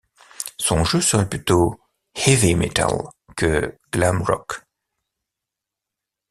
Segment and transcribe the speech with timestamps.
[0.57, 1.79] Son jeu serait plutôt
[2.15, 3.01] heavy metal
[3.37, 4.63] que glam rock.